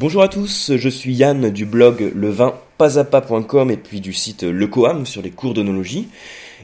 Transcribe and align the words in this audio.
Bonjour 0.00 0.22
à 0.22 0.28
tous, 0.28 0.72
je 0.76 0.88
suis 0.88 1.12
Yann 1.12 1.50
du 1.50 1.66
blog 1.66 2.12
levinpasapa.com 2.14 3.70
et 3.70 3.76
puis 3.76 4.00
du 4.00 4.14
site 4.14 4.44
Lecoam 4.44 5.04
sur 5.04 5.20
les 5.20 5.28
cours 5.28 5.52
d'onologie. 5.52 6.08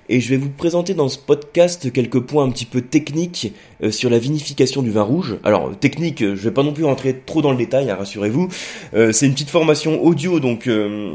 Et 0.09 0.21
je 0.21 0.31
vais 0.31 0.39
vous 0.39 0.49
présenter 0.49 0.95
dans 0.95 1.11
ce 1.11 1.19
podcast 1.19 1.93
quelques 1.93 2.21
points 2.21 2.45
un 2.45 2.51
petit 2.51 2.65
peu 2.65 2.81
techniques 2.81 3.53
euh, 3.83 3.91
sur 3.91 4.09
la 4.09 4.19
vinification 4.19 4.81
du 4.81 4.91
vin 4.91 5.03
rouge. 5.03 5.37
Alors 5.45 5.77
technique, 5.79 6.21
je 6.21 6.35
vais 6.35 6.51
pas 6.51 6.63
non 6.63 6.73
plus 6.73 6.85
rentrer 6.85 7.15
trop 7.27 7.43
dans 7.43 7.51
le 7.51 7.59
détail, 7.59 7.91
hein, 7.91 7.97
rassurez-vous. 7.97 8.49
Euh, 8.95 9.13
c'est 9.13 9.27
une 9.27 9.35
petite 9.35 9.51
formation 9.51 10.03
audio, 10.03 10.41
donc 10.41 10.67
euh, 10.67 11.13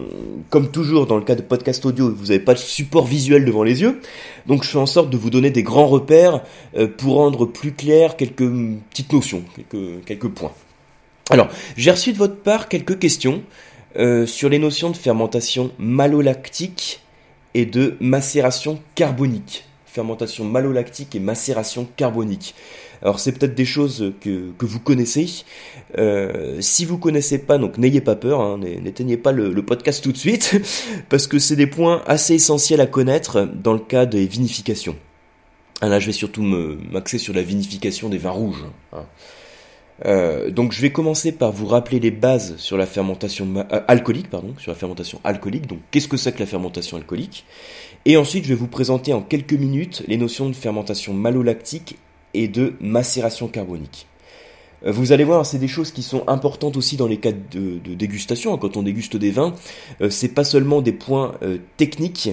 comme 0.51 0.69
toujours 0.69 1.07
dans 1.07 1.17
le 1.17 1.23
cas 1.23 1.33
de 1.33 1.41
podcast 1.41 1.83
audio, 1.87 2.13
vous 2.15 2.27
n'avez 2.27 2.39
pas 2.39 2.53
de 2.53 2.59
support 2.59 3.07
visuel 3.07 3.45
devant 3.45 3.63
les 3.63 3.81
yeux. 3.81 3.99
Donc 4.45 4.63
je 4.63 4.69
fais 4.69 4.77
en 4.77 4.85
sorte 4.85 5.09
de 5.09 5.17
vous 5.17 5.31
donner 5.31 5.49
des 5.49 5.63
grands 5.63 5.87
repères 5.87 6.43
pour 6.99 7.15
rendre 7.15 7.47
plus 7.47 7.71
clair 7.71 8.15
quelques 8.15 8.47
petites 8.91 9.11
notions, 9.11 9.41
quelques 10.05 10.29
points. 10.29 10.51
Alors, 11.31 11.49
j'ai 11.77 11.91
reçu 11.91 12.13
de 12.13 12.17
votre 12.17 12.35
part 12.35 12.67
quelques 12.67 12.99
questions 12.99 13.41
sur 14.25 14.49
les 14.49 14.59
notions 14.59 14.89
de 14.89 14.97
fermentation 14.97 15.71
malolactique 15.77 17.01
et 17.53 17.65
de 17.65 17.95
macération 17.99 18.79
carbonique. 18.95 19.65
Fermentation 19.85 20.45
malolactique 20.45 21.15
et 21.15 21.19
macération 21.19 21.87
carbonique. 21.97 22.55
Alors 23.01 23.19
c'est 23.19 23.31
peut-être 23.31 23.55
des 23.55 23.65
choses 23.65 24.13
que, 24.21 24.51
que 24.57 24.65
vous 24.65 24.79
connaissez. 24.79 25.43
Euh, 25.97 26.57
si 26.61 26.85
vous 26.85 26.97
connaissez 26.97 27.39
pas, 27.39 27.57
donc 27.57 27.77
n'ayez 27.77 27.99
pas 27.99 28.15
peur, 28.15 28.41
hein, 28.41 28.59
n'éteignez 28.59 29.17
pas 29.17 29.31
le, 29.31 29.51
le, 29.51 29.65
podcast 29.65 30.03
tout 30.03 30.11
de 30.11 30.17
suite, 30.17 30.61
parce 31.09 31.27
que 31.27 31.39
c'est 31.39 31.55
des 31.55 31.67
points 31.67 32.03
assez 32.05 32.35
essentiels 32.35 32.79
à 32.79 32.85
connaître 32.85 33.49
dans 33.53 33.73
le 33.73 33.79
cas 33.79 34.05
des 34.05 34.25
vinifications. 34.27 34.95
Ah, 35.81 35.89
là, 35.89 35.99
je 35.99 36.05
vais 36.05 36.11
surtout 36.11 36.43
m'axer 36.43 37.17
sur 37.17 37.33
la 37.33 37.41
vinification 37.41 38.07
des 38.07 38.19
vins 38.19 38.29
rouges. 38.29 38.65
Hein. 38.93 39.03
Euh, 40.05 40.49
donc 40.49 40.71
je 40.71 40.81
vais 40.81 40.91
commencer 40.91 41.31
par 41.31 41.51
vous 41.51 41.67
rappeler 41.67 41.99
les 41.99 42.11
bases 42.11 42.55
sur 42.57 42.77
la 42.77 42.85
fermentation 42.85 43.47
euh, 43.55 43.81
alcoolique, 43.87 44.29
pardon, 44.29 44.53
sur 44.57 44.71
la 44.71 44.77
fermentation 44.77 45.21
alcoolique. 45.23 45.67
Donc 45.67 45.79
qu'est-ce 45.91 46.07
que 46.07 46.17
c'est 46.17 46.31
que 46.31 46.39
la 46.39 46.45
fermentation 46.45 46.97
alcoolique? 46.97 47.45
Et 48.05 48.17
ensuite 48.17 48.45
je 48.45 48.49
vais 48.49 48.55
vous 48.55 48.67
présenter 48.67 49.13
en 49.13 49.21
quelques 49.21 49.53
minutes 49.53 50.03
les 50.07 50.17
notions 50.17 50.49
de 50.49 50.55
fermentation 50.55 51.13
malolactique 51.13 51.97
et 52.33 52.47
de 52.47 52.73
macération 52.79 53.47
carbonique. 53.47 54.07
Euh, 54.85 54.91
vous 54.91 55.11
allez 55.11 55.23
voir, 55.23 55.45
c'est 55.45 55.59
des 55.59 55.67
choses 55.67 55.91
qui 55.91 56.01
sont 56.01 56.23
importantes 56.27 56.77
aussi 56.77 56.97
dans 56.97 57.07
les 57.07 57.17
cas 57.17 57.31
de, 57.31 57.77
de 57.77 57.93
dégustation. 57.93 58.57
Quand 58.57 58.77
on 58.77 58.81
déguste 58.81 59.17
des 59.17 59.29
vins, 59.29 59.53
c'est 60.09 60.33
pas 60.33 60.43
seulement 60.43 60.81
des 60.81 60.93
points 60.93 61.35
techniques 61.77 62.29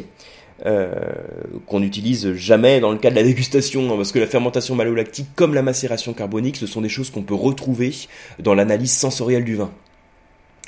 euh, 0.67 0.91
qu'on 1.67 1.81
n'utilise 1.81 2.33
jamais 2.35 2.81
dans 2.81 2.91
le 2.91 2.99
cas 2.99 3.11
de 3.11 3.15
la 3.15 3.23
dégustation, 3.23 3.93
hein, 3.93 3.97
parce 3.97 4.11
que 4.11 4.19
la 4.19 4.27
fermentation 4.27 4.75
malolactique, 4.75 5.29
comme 5.37 5.55
la 5.55 5.63
macération 5.63 6.13
carbonique, 6.15 6.57
ce 6.57 6.67
sont 6.67 6.81
des 6.81 6.89
choses 6.89 7.11
qu'on 7.11 7.23
peut 7.23 7.35
retrouver 7.35 7.95
dans 8.41 8.55
l'analyse 8.55 8.93
sensorielle 8.93 9.45
du 9.45 9.55
vin. 9.55 9.71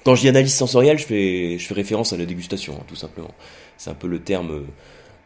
Quand 0.05 0.15
je 0.15 0.23
dis 0.23 0.29
analyse 0.29 0.55
sensorielle, 0.55 0.99
je 0.99 1.05
fais, 1.05 1.59
référence 1.75 2.13
à 2.13 2.17
la 2.17 2.25
dégustation, 2.25 2.75
hein, 2.79 2.85
tout 2.87 2.95
simplement. 2.95 3.35
C'est 3.77 3.91
un 3.91 3.95
peu 3.95 4.07
le 4.07 4.21
terme 4.21 4.65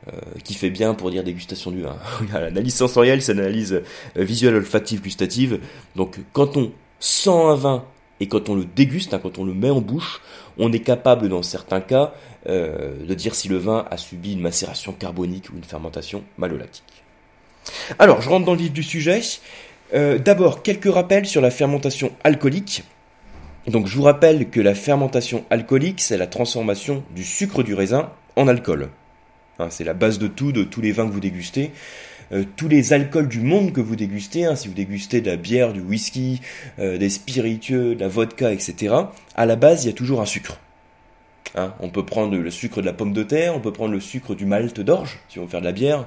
euh, 0.08 0.12
qui 0.44 0.54
fait 0.54 0.70
bien 0.70 0.94
pour 0.94 1.10
dire 1.10 1.24
dégustation 1.24 1.70
du 1.70 1.82
vin. 1.82 1.96
L'analyse 2.32 2.74
sensorielle, 2.74 3.22
c'est 3.22 3.34
l'analyse 3.34 3.82
euh, 4.16 4.24
visuelle, 4.24 4.54
olfactive, 4.54 5.02
gustative. 5.02 5.60
Donc 5.94 6.18
quand 6.32 6.56
on 6.56 6.72
sent 7.00 7.30
un 7.30 7.54
vin 7.54 7.84
et 8.20 8.28
quand 8.28 8.48
on 8.48 8.54
le 8.54 8.64
déguste, 8.64 9.14
hein, 9.14 9.20
quand 9.22 9.38
on 9.38 9.44
le 9.44 9.54
met 9.54 9.70
en 9.70 9.80
bouche, 9.80 10.20
on 10.58 10.72
est 10.72 10.80
capable 10.80 11.28
dans 11.28 11.42
certains 11.42 11.80
cas 11.80 12.14
euh, 12.46 12.92
de 13.06 13.14
dire 13.14 13.34
si 13.34 13.48
le 13.48 13.56
vin 13.56 13.86
a 13.90 13.96
subi 13.96 14.34
une 14.34 14.40
macération 14.40 14.92
carbonique 14.92 15.48
ou 15.50 15.56
une 15.56 15.64
fermentation 15.64 16.22
malolactique. 16.36 17.02
Alors, 17.98 18.20
je 18.20 18.28
rentre 18.28 18.44
dans 18.44 18.52
le 18.52 18.58
vif 18.58 18.72
du 18.72 18.82
sujet. 18.82 19.22
Euh, 19.94 20.18
d'abord, 20.18 20.62
quelques 20.62 20.92
rappels 20.92 21.24
sur 21.24 21.40
la 21.40 21.50
fermentation 21.50 22.12
alcoolique. 22.22 22.84
Donc, 23.66 23.86
je 23.86 23.96
vous 23.96 24.02
rappelle 24.02 24.50
que 24.50 24.60
la 24.60 24.74
fermentation 24.74 25.46
alcoolique, 25.48 26.02
c'est 26.02 26.18
la 26.18 26.26
transformation 26.26 27.02
du 27.14 27.24
sucre 27.24 27.62
du 27.62 27.72
raisin 27.72 28.10
en 28.36 28.46
alcool. 28.46 28.90
Hein, 29.58 29.68
c'est 29.70 29.84
la 29.84 29.94
base 29.94 30.18
de 30.18 30.26
tout, 30.26 30.52
de 30.52 30.64
tous 30.64 30.82
les 30.82 30.92
vins 30.92 31.06
que 31.06 31.12
vous 31.12 31.20
dégustez. 31.20 31.70
Euh, 32.32 32.44
tous 32.56 32.68
les 32.68 32.92
alcools 32.92 33.28
du 33.28 33.40
monde 33.40 33.72
que 33.72 33.80
vous 33.80 33.96
dégustez, 33.96 34.44
hein, 34.44 34.54
si 34.54 34.68
vous 34.68 34.74
dégustez 34.74 35.22
de 35.22 35.30
la 35.30 35.36
bière, 35.36 35.72
du 35.72 35.80
whisky, 35.80 36.42
des 36.76 37.08
spiritueux, 37.08 37.94
de 37.94 38.00
la 38.00 38.08
vodka, 38.08 38.52
etc., 38.52 38.94
à 39.34 39.46
la 39.46 39.56
base, 39.56 39.84
il 39.84 39.86
y 39.86 39.90
a 39.90 39.94
toujours 39.94 40.20
un 40.20 40.26
sucre. 40.26 40.58
Hein. 41.56 41.74
on 41.78 41.88
peut 41.88 42.04
prendre 42.04 42.36
le 42.36 42.50
sucre 42.50 42.80
de 42.80 42.86
la 42.86 42.92
pomme 42.92 43.12
de 43.12 43.22
terre, 43.22 43.54
on 43.54 43.60
peut 43.60 43.72
prendre 43.72 43.92
le 43.92 44.00
sucre 44.00 44.34
du 44.34 44.44
malt 44.44 44.80
d'orge, 44.80 45.20
si 45.28 45.38
on 45.38 45.44
veut 45.44 45.48
faire 45.48 45.60
de 45.60 45.66
la 45.66 45.72
bière, 45.72 46.06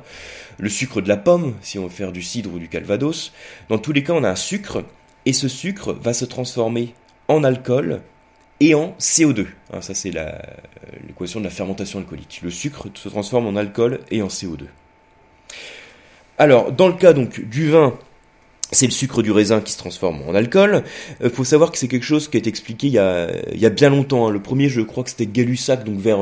le 0.58 0.70
sucre 0.70 1.02
de 1.02 1.08
la 1.08 1.18
pomme, 1.18 1.56
si 1.62 1.80
on 1.80 1.84
veut 1.84 1.90
faire 1.90 2.12
du 2.12 2.22
cidre 2.22 2.54
ou 2.54 2.60
du 2.60 2.68
calvados. 2.68 3.32
Dans 3.70 3.78
tous 3.78 3.94
les 3.94 4.04
cas, 4.04 4.14
on 4.14 4.24
a 4.24 4.30
un 4.30 4.36
sucre, 4.36 4.84
et 5.26 5.34
ce 5.34 5.48
sucre 5.48 5.94
va 5.94 6.14
se 6.14 6.26
transformer 6.26 6.94
en 7.28 7.44
alcool 7.44 8.02
et 8.60 8.76
en 8.76 8.96
CO2. 9.00 9.48
Hein, 9.72 9.82
ça, 9.82 9.94
c'est 9.94 10.12
l'équation 11.08 11.40
de 11.40 11.46
la 11.46 11.52
fermentation 11.52 12.00
alcoolique. 12.00 12.42
Le 12.44 12.50
sucre 12.50 12.88
se 12.94 13.10
transforme 13.10 13.48
en 13.48 13.56
alcool 13.56 14.00
et 14.12 14.22
en 14.22 14.28
CO2. 14.28 14.66
Alors, 16.38 16.72
dans 16.72 16.88
le 16.88 16.94
cas 16.94 17.14
donc 17.14 17.42
du 17.42 17.70
vin 17.70 17.98
c'est 18.72 18.86
le 18.86 18.92
sucre 18.92 19.22
du 19.22 19.32
raisin 19.32 19.62
qui 19.62 19.72
se 19.72 19.78
transforme 19.78 20.22
en 20.28 20.36
alcool. 20.36 20.84
Il 21.20 21.28
euh, 21.28 21.30
faut 21.30 21.44
savoir 21.44 21.72
que 21.72 21.78
c'est 21.78 21.88
quelque 21.88 22.06
chose 22.06 22.28
qui 22.28 22.38
a 22.38 22.40
été 22.40 22.50
expliqué 22.50 22.88
il 22.88 22.94
y 22.94 23.00
a, 23.00 23.70
bien 23.70 23.90
longtemps. 23.90 24.28
Hein. 24.28 24.32
Le 24.32 24.42
premier, 24.42 24.70
je 24.70 24.82
crois 24.82 25.04
que 25.04 25.10
c'était 25.10 25.26
Gay-Lussac, 25.26 25.84
donc 25.84 25.98
vers 25.98 26.20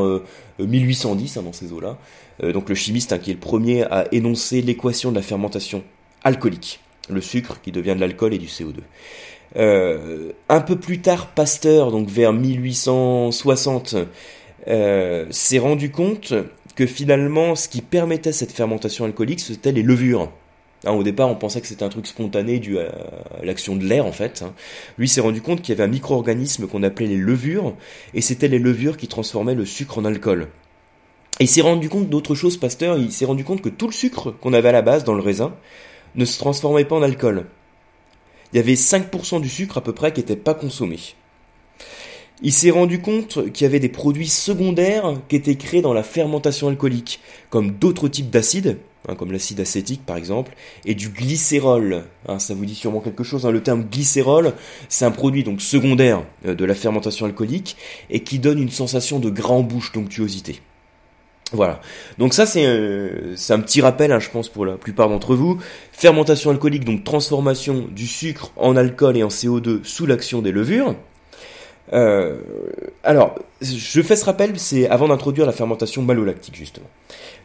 1810 0.59 1.37
euh, 1.37 1.39
hein, 1.39 1.43
dans 1.43 1.53
ces 1.53 1.71
eaux-là. 1.71 1.97
Euh, 2.43 2.51
donc 2.51 2.69
le 2.69 2.75
chimiste 2.75 3.13
hein, 3.13 3.17
qui 3.17 3.31
est 3.31 3.33
le 3.33 3.39
premier 3.39 3.83
à 3.83 4.05
énoncer 4.11 4.61
l'équation 4.61 5.09
de 5.11 5.15
la 5.15 5.21
fermentation 5.21 5.83
alcoolique. 6.23 6.81
Le 7.09 7.21
sucre 7.21 7.61
qui 7.61 7.71
devient 7.71 7.93
de 7.95 7.99
l'alcool 7.99 8.33
et 8.33 8.39
du 8.39 8.47
CO2. 8.47 8.81
un 10.49 10.61
peu 10.61 10.75
plus 10.75 11.01
tard, 11.01 11.27
Pasteur, 11.27 11.91
donc 11.91 12.09
vers 12.09 12.33
1860, 12.33 13.95
s'est 14.65 15.59
rendu 15.59 15.91
compte 15.91 16.33
que 16.75 16.87
finalement, 16.87 17.55
ce 17.55 17.69
qui 17.69 17.81
permettait 17.81 18.31
cette 18.31 18.51
fermentation 18.51 19.05
alcoolique, 19.05 19.39
c'était 19.39 19.71
les 19.71 19.83
levures. 19.83 20.31
Hein, 20.85 20.91
au 20.91 21.03
départ, 21.03 21.29
on 21.29 21.35
pensait 21.35 21.61
que 21.61 21.67
c'était 21.67 21.83
un 21.83 21.89
truc 21.89 22.05
spontané 22.05 22.59
dû 22.59 22.77
à, 22.79 22.91
l'action 23.43 23.75
de 23.75 23.85
l'air, 23.85 24.05
en 24.05 24.11
fait. 24.11 24.43
Hein. 24.43 24.53
Lui 24.97 25.07
s'est 25.07 25.21
rendu 25.21 25.41
compte 25.41 25.61
qu'il 25.61 25.69
y 25.69 25.77
avait 25.77 25.83
un 25.83 25.91
micro-organisme 25.91 26.67
qu'on 26.67 26.83
appelait 26.83 27.07
les 27.07 27.17
levures, 27.17 27.73
et 28.13 28.21
c'était 28.21 28.47
les 28.47 28.59
levures 28.59 28.97
qui 28.97 29.07
transformaient 29.07 29.55
le 29.55 29.65
sucre 29.65 29.97
en 29.97 30.05
alcool. 30.05 30.49
Il 31.39 31.47
s'est 31.47 31.61
rendu 31.61 31.89
compte 31.89 32.09
d'autre 32.09 32.35
chose, 32.35 32.57
Pasteur, 32.57 32.97
il 32.97 33.11
s'est 33.11 33.25
rendu 33.25 33.43
compte 33.43 33.61
que 33.61 33.69
tout 33.69 33.87
le 33.87 33.93
sucre 33.93 34.31
qu'on 34.31 34.53
avait 34.53 34.69
à 34.69 34.73
la 34.73 34.81
base 34.81 35.03
dans 35.03 35.15
le 35.15 35.21
raisin 35.21 35.53
ne 36.15 36.23
se 36.23 36.37
transformait 36.37 36.85
pas 36.85 36.95
en 36.95 37.01
alcool. 37.01 37.45
Il 38.53 38.57
y 38.57 38.59
avait 38.59 38.75
5% 38.75 39.41
du 39.41 39.49
sucre 39.49 39.77
à 39.77 39.83
peu 39.83 39.91
près 39.91 40.13
qui 40.13 40.21
n'était 40.21 40.37
pas 40.37 40.53
consommé. 40.53 40.97
Il 42.41 42.53
s'est 42.53 42.71
rendu 42.71 43.01
compte 43.01 43.51
qu'il 43.51 43.65
y 43.65 43.67
avait 43.67 43.79
des 43.79 43.89
produits 43.89 44.27
secondaires 44.27 45.15
qui 45.27 45.35
étaient 45.35 45.55
créés 45.55 45.81
dans 45.81 45.93
la 45.93 46.03
fermentation 46.03 46.67
alcoolique, 46.67 47.19
comme 47.49 47.71
d'autres 47.71 48.07
types 48.07 48.29
d'acides, 48.29 48.77
Hein, 49.07 49.15
comme 49.15 49.31
l'acide 49.31 49.59
acétique 49.59 50.01
par 50.05 50.17
exemple, 50.17 50.53
et 50.83 50.95
du 50.95 51.09
glycérol. 51.09 52.05
Hein, 52.27 52.39
ça 52.39 52.55
vous 52.55 52.65
dit 52.65 52.73
sûrement 52.73 53.01
quelque 53.01 53.23
chose. 53.23 53.45
Hein. 53.45 53.51
Le 53.51 53.61
terme 53.61 53.83
glycérol, 53.83 54.53
c'est 54.89 55.05
un 55.05 55.11
produit 55.11 55.43
donc 55.43 55.61
secondaire 55.61 56.23
euh, 56.45 56.55
de 56.55 56.65
la 56.65 56.73
fermentation 56.73 57.27
alcoolique 57.27 57.77
et 58.09 58.21
qui 58.21 58.39
donne 58.39 58.59
une 58.59 58.71
sensation 58.71 59.19
de 59.19 59.29
gras 59.29 59.53
en 59.53 59.61
bouche, 59.61 59.91
d'onctuosité. 59.91 60.61
Voilà. 61.51 61.81
Donc 62.17 62.33
ça 62.33 62.47
c'est 62.47 62.65
euh, 62.65 63.35
un 63.49 63.59
petit 63.59 63.81
rappel, 63.81 64.19
je 64.19 64.29
pense 64.31 64.49
pour 64.49 64.65
la 64.65 64.73
plupart 64.73 65.09
d'entre 65.09 65.35
vous. 65.35 65.59
Fermentation 65.91 66.49
alcoolique, 66.49 66.83
donc 66.83 67.03
transformation 67.03 67.87
du 67.91 68.07
sucre 68.07 68.51
en 68.55 68.75
alcool 68.75 69.17
et 69.17 69.23
en 69.23 69.27
CO2 69.27 69.83
sous 69.83 70.07
l'action 70.07 70.41
des 70.41 70.51
levures. 70.51 70.95
Euh, 71.93 72.37
alors, 73.03 73.35
je 73.61 74.01
fais 74.01 74.15
ce 74.15 74.25
rappel, 74.25 74.59
c'est 74.59 74.89
avant 74.89 75.07
d'introduire 75.07 75.45
la 75.45 75.51
fermentation 75.51 76.01
malolactique 76.01 76.55
justement. 76.55 76.87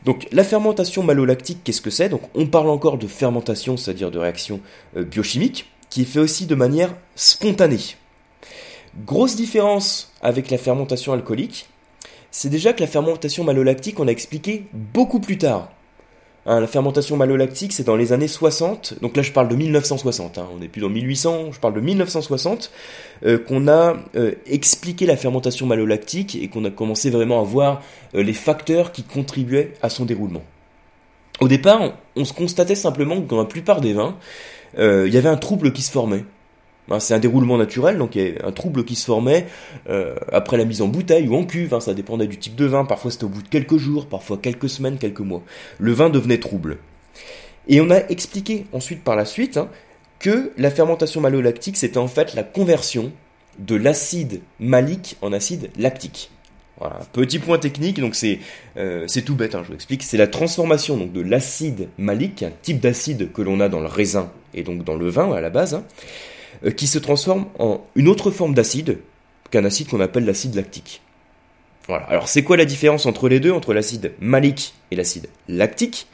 Donc 0.05 0.27
la 0.33 0.45
fermentation 0.45 1.03
malolactique, 1.03 1.59
qu'est-ce 1.63 1.83
que 1.83 1.91
c'est? 1.91 2.09
Donc 2.09 2.23
on 2.35 2.47
parle 2.47 2.71
encore 2.71 2.99
de 2.99 3.07
fermentation, 3.07 3.77
c'est-à-dire 3.77 4.11
de 4.11 4.19
réaction 4.19 4.61
euh, 4.97 5.05
biochimique, 5.05 5.71
qui 5.91 6.03
est 6.03 6.07
fait 6.07 6.21
aussi 6.21 6.47
de 6.47 6.55
manière 6.55 6.95
spontanée. 7.17 7.97
Grosse 9.05 9.37
différence 9.37 10.13
avec 10.23 10.51
la 10.51 10.59
fermentation 10.59 11.13
alcoolique, 11.13 11.69
c'est 12.31 12.49
déjà 12.49 12.73
que 12.73 12.81
la 12.81 12.87
fermentation 12.87 13.45
malolactique, 13.45 14.01
on 14.01 14.09
a 14.09 14.11
expliqué 14.11 14.67
beaucoup 14.73 15.21
plus 15.21 15.39
tard. 15.39 15.71
Hein, 16.47 16.61
la 16.61 16.67
fermentation 16.67 17.17
malolactique, 17.17 17.73
c'est 17.73 17.85
dans 17.85 17.97
les 17.97 18.15
années 18.15 18.29
60, 18.29 18.95
donc 19.03 19.15
là 19.15 19.23
je 19.23 19.31
parle 19.31 19.49
de 19.49 19.57
1960, 19.57 20.39
hein, 20.39 20.49
on 20.55 20.59
n'est 20.59 20.69
plus 20.69 20.81
dans 20.81 20.89
1800, 20.89 21.53
je 21.53 21.61
parle 21.61 21.75
de 21.75 21.81
1960, 21.81 22.71
euh, 23.27 23.39
qu'on 23.39 23.69
a 23.69 23.97
euh, 24.17 24.33
expliqué 24.47 25.05
la 25.05 25.19
fermentation 25.19 25.67
malolactique 25.67 26.37
et 26.37 26.49
qu'on 26.49 26.65
a 26.65 26.71
commencé 26.71 27.11
vraiment 27.11 27.41
à 27.41 27.45
voir 27.45 27.83
euh, 28.15 28.23
les 28.23 28.33
facteurs 28.33 28.91
qui 28.91 29.03
contribuaient 29.03 29.75
à 29.83 29.91
son 29.91 30.07
déroulement. 30.07 30.43
Au 31.41 31.49
départ, 31.49 31.93
on, 32.17 32.25
se 32.25 32.33
constatait 32.33 32.75
simplement 32.75 33.21
que 33.21 33.29
dans 33.29 33.39
la 33.39 33.45
plupart 33.45 33.83
des 33.83 33.93
vins, 33.93 34.17
il 34.79 35.13
y 35.13 35.17
avait 35.17 35.29
un 35.29 35.39
trouble 35.39 35.73
qui 35.73 35.81
se 35.81 35.91
formait. 35.91 36.25
Hein, 36.91 36.99
c'est 36.99 37.15
un 37.15 37.19
déroulement 37.19 37.57
naturel, 37.57 37.99
donc 37.99 38.17
il 38.17 38.23
y 38.23 38.39
a 38.39 38.47
un 38.47 38.53
trouble 38.53 38.85
qui 38.85 38.97
se 38.97 39.07
formait 39.07 39.47
euh, 39.89 40.15
après 40.33 40.57
la 40.57 40.65
mise 40.65 40.83
en 40.83 40.89
bouteille 40.89 41.29
ou 41.29 41.37
en 41.37 41.45
cuve, 41.45 41.75
hein, 41.75 41.81
ça 41.81 41.95
dépendait 41.95 42.27
du 42.27 42.39
type 42.39 42.57
de 42.57 42.65
vin, 42.65 42.85
parfois 42.85 43.11
c'était 43.11 43.25
au 43.25 43.29
bout 43.29 43.43
de 43.43 43.49
quelques 43.49 43.77
jours, 43.77 44.07
parfois 44.07 44.39
quelques 44.39 44.69
semaines, 44.69 44.99
quelques 44.99 45.21
mois. 45.21 45.43
Le 45.79 45.93
vin 45.93 46.11
devenait 46.11 46.39
trouble. 46.39 46.79
Et 47.69 47.81
on 47.81 47.91
a 47.91 47.99
expliqué 48.09 48.67
ensuite 48.73 49.05
par 49.05 49.15
la 49.15 49.25
suite 49.25 49.57
hein, 49.57 49.69
que 50.19 50.53
la 50.57 50.71
fermentation 50.71 51.21
malolactique 51.21 51.77
c'était 51.77 51.99
en 51.99 52.09
fait 52.09 52.35
la 52.35 52.43
conversion 52.43 53.13
de 53.59 53.77
l'acide 53.77 54.41
malique 54.59 55.17
en 55.23 55.33
acide 55.33 55.71
lactique. 55.79 56.31
Voilà, 56.79 56.99
petit 57.13 57.39
point 57.39 57.59
technique, 57.59 58.01
donc 58.01 58.15
c'est 58.15 58.39
euh, 58.79 59.07
tout 59.25 59.35
bête, 59.35 59.55
hein, 59.55 59.61
je 59.63 59.69
vous 59.69 59.75
explique. 59.75 60.03
C'est 60.03 60.17
la 60.17 60.27
transformation 60.27 60.97
donc 60.97 61.13
de 61.13 61.21
l'acide 61.21 61.89
malique, 61.99 62.43
un 62.43 62.53
type 62.63 62.81
d'acide 62.81 63.31
que 63.33 63.43
l'on 63.43 63.61
a 63.61 63.69
dans 63.69 63.81
le 63.81 63.87
raisin 63.87 64.33
et 64.55 64.63
donc 64.63 64.83
dans 64.83 64.97
le 64.97 65.09
vin 65.11 65.31
à 65.33 65.43
la 65.43 65.51
base, 65.51 65.83
qui 66.77 66.87
se 66.87 66.99
transforme 66.99 67.47
en 67.59 67.85
une 67.95 68.09
autre 68.09 68.31
forme 68.31 68.55
d'acide 68.55 68.99
qu'un 69.51 69.65
acide 69.65 69.89
qu'on 69.89 70.01
appelle 70.01 70.25
l'acide 70.25 70.55
lactique. 70.55 71.03
Voilà. 71.89 72.05
Alors 72.05 72.29
c'est 72.29 72.43
quoi 72.43 72.57
la 72.57 72.65
différence 72.65 73.07
entre 73.07 73.29
les 73.29 73.41
deux, 73.41 73.53
entre 73.53 73.75
l'acide 73.75 74.13
malique 74.21 74.75
et 74.91 74.97
l'acide 74.97 75.29
lactique? 75.49 76.07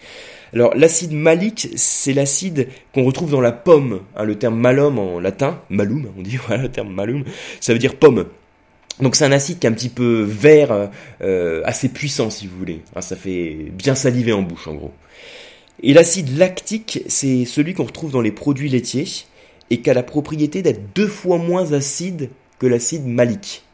Alors 0.52 0.74
l'acide 0.74 1.12
malique, 1.12 1.68
c'est 1.76 2.12
l'acide 2.12 2.68
qu'on 2.94 3.04
retrouve 3.04 3.30
dans 3.30 3.40
la 3.40 3.52
pomme. 3.52 4.00
Hein, 4.16 4.24
le 4.24 4.36
terme 4.36 4.58
malum 4.58 4.98
en 4.98 5.18
latin, 5.18 5.60
malum, 5.68 6.10
on 6.16 6.22
dit 6.22 6.36
voilà 6.46 6.62
le 6.64 6.70
terme 6.70 6.92
malum, 6.92 7.24
ça 7.60 7.72
veut 7.72 7.78
dire 7.78 7.96
pomme. 7.96 8.26
Donc 9.00 9.16
c'est 9.16 9.26
un 9.26 9.32
acide 9.32 9.58
qui 9.58 9.66
est 9.66 9.70
un 9.70 9.74
petit 9.74 9.90
peu 9.90 10.22
vert, 10.22 10.90
euh, 11.20 11.60
assez 11.64 11.90
puissant 11.90 12.30
si 12.30 12.46
vous 12.46 12.56
voulez. 12.56 12.80
Hein, 12.94 13.02
ça 13.02 13.16
fait 13.16 13.68
bien 13.72 13.94
saliver 13.94 14.32
en 14.32 14.42
bouche 14.42 14.68
en 14.68 14.74
gros. 14.74 14.92
Et 15.82 15.92
l'acide 15.92 16.38
lactique, 16.38 17.02
c'est 17.06 17.44
celui 17.44 17.74
qu'on 17.74 17.84
retrouve 17.84 18.10
dans 18.10 18.22
les 18.22 18.32
produits 18.32 18.70
laitiers 18.70 19.04
et 19.70 19.80
qui 19.80 19.90
a 19.90 19.94
la 19.94 20.02
propriété 20.02 20.62
d'être 20.62 20.92
deux 20.94 21.08
fois 21.08 21.38
moins 21.38 21.72
acide 21.72 22.30
que 22.58 22.66
l'acide 22.66 23.06
malique. 23.06 23.64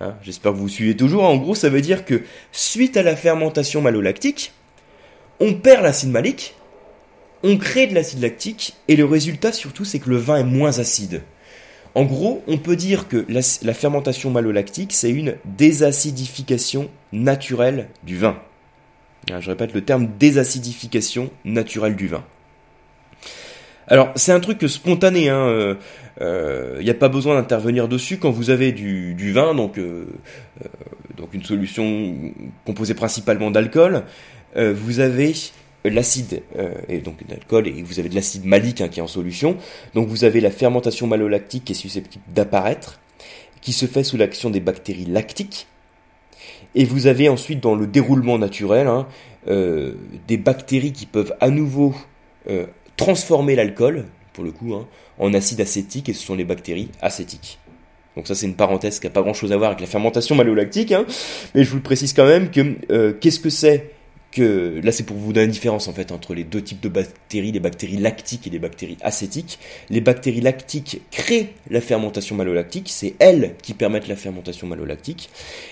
Hein, 0.00 0.16
j'espère 0.22 0.52
que 0.52 0.58
vous 0.58 0.68
suivez 0.68 0.96
toujours. 0.96 1.24
En 1.24 1.36
gros, 1.36 1.54
ça 1.54 1.68
veut 1.68 1.80
dire 1.80 2.04
que 2.04 2.22
suite 2.52 2.96
à 2.96 3.02
la 3.02 3.16
fermentation 3.16 3.80
malolactique, 3.80 4.52
on 5.40 5.54
perd 5.54 5.82
l'acide 5.82 6.10
malique, 6.10 6.54
on 7.42 7.58
crée 7.58 7.86
de 7.86 7.94
l'acide 7.94 8.22
lactique, 8.22 8.74
et 8.88 8.96
le 8.96 9.04
résultat 9.04 9.52
surtout, 9.52 9.84
c'est 9.84 9.98
que 9.98 10.10
le 10.10 10.16
vin 10.16 10.38
est 10.38 10.44
moins 10.44 10.78
acide. 10.78 11.22
En 11.94 12.04
gros, 12.04 12.42
on 12.48 12.58
peut 12.58 12.74
dire 12.74 13.06
que 13.06 13.24
la, 13.28 13.74
fermentation 13.74 14.30
malolactique, 14.30 14.92
c'est 14.92 15.10
une 15.10 15.36
désacidification 15.44 16.90
naturelle 17.12 17.88
du 18.02 18.18
vin. 18.18 18.36
Ah, 19.30 19.40
je 19.40 19.50
répète 19.50 19.74
le 19.74 19.84
terme 19.84 20.08
désacidification 20.18 21.30
naturelle 21.44 21.94
du 21.94 22.08
vin. 22.08 22.24
Alors, 23.86 24.12
c'est 24.16 24.32
un 24.32 24.40
truc 24.40 24.66
spontané, 24.68 25.28
hein. 25.28 25.46
Euh, 25.46 25.74
il 26.20 26.24
euh, 26.24 26.82
n'y 26.82 26.90
a 26.90 26.94
pas 26.94 27.08
besoin 27.08 27.34
d'intervenir 27.34 27.88
dessus 27.88 28.18
quand 28.18 28.30
vous 28.30 28.50
avez 28.50 28.72
du, 28.72 29.32
vin, 29.32 29.54
donc, 29.54 29.78
euh, 29.78 30.06
donc 31.16 31.34
une 31.34 31.42
solution 31.42 32.14
composée 32.64 32.94
principalement 32.94 33.50
d'alcool. 33.50 34.04
vous 34.56 35.00
avez 35.00 35.34
l'acide 35.84 36.42
et 36.88 36.98
donc 36.98 37.26
d'alcool 37.26 37.66
et 37.68 37.82
vous 37.82 37.98
avez 37.98 38.08
de 38.08 38.14
l'acide 38.14 38.46
malique 38.46 38.80
hein, 38.80 38.88
qui 38.88 39.00
est 39.00 39.02
en 39.02 39.08
solution. 39.08 39.56
Donc 39.94 40.08
vous 40.08 40.24
avez 40.24 40.40
la 40.40 40.50
fermentation 40.50 41.06
malolactique 41.06 41.64
qui 41.64 41.72
est 41.72 41.76
susceptible 41.76 42.24
d'apparaître, 42.32 43.00
qui 43.60 43.72
se 43.72 43.86
fait 43.86 44.04
sous 44.04 44.16
l'action 44.16 44.50
des 44.50 44.60
bactéries 44.60 45.06
lactiques. 45.06 45.66
Et 46.76 46.84
vous 46.84 47.06
avez 47.06 47.28
ensuite 47.28 47.60
dans 47.60 47.74
le 47.74 47.86
déroulement 47.86 48.38
naturel 48.38 48.86
hein, 48.86 49.06
des 49.46 50.36
bactéries 50.36 50.92
qui 50.92 51.06
peuvent 51.06 51.34
à 51.40 51.50
nouveau 51.50 51.94
transformer 52.96 53.54
l'alcool, 53.54 54.04
pour 54.32 54.44
le 54.44 54.52
coup, 54.52 54.74
hein, 54.74 54.86
en 55.18 55.34
acide 55.34 55.60
acétique, 55.60 56.08
et 56.08 56.12
ce 56.12 56.24
sont 56.24 56.34
les 56.34 56.44
bactéries 56.44 56.90
acétiques. 57.00 57.58
Donc 58.16 58.28
ça 58.28 58.34
c'est 58.34 58.46
une 58.46 58.54
parenthèse 58.54 59.00
qui 59.00 59.06
n'a 59.06 59.10
pas 59.10 59.22
grand 59.22 59.34
chose 59.34 59.52
à 59.52 59.56
voir 59.56 59.70
avec 59.70 59.80
la 59.80 59.86
fermentation 59.86 60.34
malolactique, 60.34 60.92
hein, 60.92 61.04
mais 61.54 61.64
je 61.64 61.70
vous 61.70 61.76
le 61.76 61.82
précise 61.82 62.12
quand 62.12 62.26
même 62.26 62.50
que 62.50 62.76
euh, 62.90 63.12
qu'est-ce 63.12 63.40
que 63.40 63.50
c'est 63.50 63.90
que 64.30 64.80
là 64.82 64.92
c'est 64.92 65.04
pour 65.04 65.16
vous 65.16 65.32
donner 65.32 65.46
la 65.46 65.52
différence 65.52 65.86
en 65.86 65.92
fait 65.92 66.10
entre 66.10 66.34
les 66.34 66.44
deux 66.44 66.62
types 66.62 66.80
de 66.80 66.88
bactéries, 66.88 67.52
les 67.52 67.60
bactéries 67.60 67.96
lactiques 67.96 68.46
et 68.46 68.50
les 68.50 68.58
bactéries 68.58 68.98
acétiques. 69.00 69.58
Les 69.90 70.00
bactéries 70.00 70.40
lactiques 70.40 71.02
créent 71.10 71.54
la 71.70 71.80
fermentation 71.80 72.36
malolactique, 72.36 72.88
c'est 72.88 73.14
elles 73.18 73.54
qui 73.62 73.74
permettent 73.74 74.08
la 74.08 74.16
fermentation 74.16 74.66
malolactique, 74.66 75.30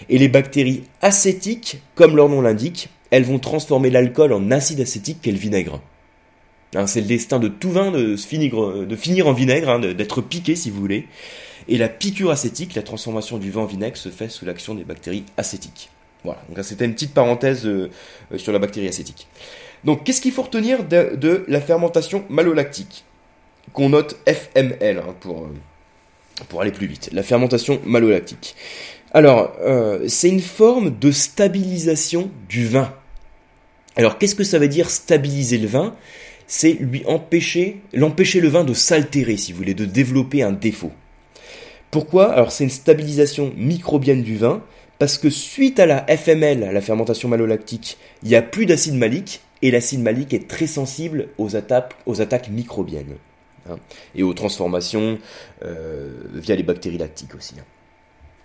et 0.08 0.18
les 0.18 0.28
bactéries 0.28 0.84
acétiques, 1.00 1.80
comme 1.94 2.16
leur 2.16 2.28
nom 2.28 2.40
l'indique, 2.40 2.88
elles 3.10 3.24
vont 3.24 3.38
transformer 3.38 3.90
l'alcool 3.90 4.32
en 4.32 4.50
acide 4.50 4.80
acétique 4.80 5.18
qu'est 5.22 5.32
le 5.32 5.38
vinaigre. 5.38 5.80
Hein, 6.74 6.86
c'est 6.86 7.00
le 7.02 7.06
destin 7.06 7.38
de 7.38 7.48
tout 7.48 7.70
vin 7.70 7.90
de, 7.90 8.16
finir, 8.16 8.86
de 8.86 8.96
finir 8.96 9.26
en 9.26 9.32
vinaigre, 9.32 9.68
hein, 9.68 9.78
d'être 9.78 10.22
piqué 10.22 10.56
si 10.56 10.70
vous 10.70 10.80
voulez. 10.80 11.06
Et 11.68 11.78
la 11.78 11.88
piqûre 11.88 12.30
acétique, 12.30 12.74
la 12.74 12.82
transformation 12.82 13.38
du 13.38 13.50
vin 13.50 13.62
en 13.62 13.66
vinaigre, 13.66 13.96
se 13.96 14.08
fait 14.08 14.28
sous 14.28 14.44
l'action 14.44 14.74
des 14.74 14.84
bactéries 14.84 15.24
acétiques. 15.36 15.90
Voilà, 16.24 16.40
donc 16.48 16.64
c'était 16.64 16.84
une 16.84 16.94
petite 16.94 17.14
parenthèse 17.14 17.66
euh, 17.66 17.90
euh, 18.32 18.38
sur 18.38 18.52
la 18.52 18.58
bactérie 18.58 18.88
acétique. 18.88 19.26
Donc 19.84 20.04
qu'est-ce 20.04 20.20
qu'il 20.20 20.32
faut 20.32 20.42
retenir 20.42 20.84
de, 20.84 21.44
la 21.48 21.60
fermentation 21.60 22.24
malolactique 22.28 23.04
Qu'on 23.72 23.88
note 23.88 24.16
FML 24.26 24.98
hein, 24.98 25.14
pour, 25.20 25.44
euh, 25.44 26.44
pour 26.48 26.60
aller 26.60 26.70
plus 26.70 26.86
vite. 26.86 27.10
La 27.12 27.22
fermentation 27.22 27.80
malolactique. 27.84 28.54
Alors, 29.14 29.52
c'est 30.08 30.30
une 30.30 30.40
forme 30.40 30.98
de 30.98 31.10
stabilisation 31.10 32.30
du 32.48 32.66
vin. 32.66 32.94
Alors 33.94 34.16
qu'est-ce 34.16 34.34
que 34.34 34.42
ça 34.42 34.58
veut 34.58 34.68
dire 34.68 34.88
stabiliser 34.88 35.58
le 35.58 35.68
vin? 35.68 35.94
C'est 36.52 36.74
lui 36.74 37.02
empêcher, 37.06 37.80
l'empêcher 37.94 38.38
le 38.38 38.48
vin 38.48 38.62
de 38.62 38.74
s'altérer, 38.74 39.38
si 39.38 39.52
vous 39.52 39.58
voulez, 39.58 39.72
de 39.72 39.86
développer 39.86 40.42
un 40.42 40.52
défaut. 40.52 40.92
Pourquoi? 41.90 42.30
Alors 42.30 42.52
c'est 42.52 42.64
une 42.64 42.68
stabilisation 42.68 43.54
microbienne 43.56 44.22
du 44.22 44.36
vin, 44.36 44.62
parce 44.98 45.16
que 45.16 45.30
suite 45.30 45.80
à 45.80 45.86
la 45.86 46.04
FML, 46.14 46.70
la 46.70 46.80
fermentation 46.82 47.30
malolactique, 47.30 47.96
il 48.22 48.28
n'y 48.28 48.34
a 48.34 48.42
plus 48.42 48.66
d'acide 48.66 48.96
malique, 48.96 49.40
et 49.62 49.70
l'acide 49.70 50.02
malique 50.02 50.34
est 50.34 50.46
très 50.46 50.66
sensible 50.66 51.28
aux 51.38 51.56
attaques, 51.56 52.50
microbiennes, 52.50 53.16
hein, 53.70 53.78
et 54.14 54.22
aux 54.22 54.34
transformations 54.34 55.18
euh, 55.64 56.12
via 56.34 56.54
les 56.54 56.64
bactéries 56.64 56.98
lactiques 56.98 57.34
aussi. 57.34 57.54
Hein. 57.58 57.64